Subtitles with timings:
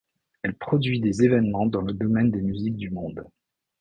[0.41, 3.23] Elle produit des événements dans le domaine des musiques du monde.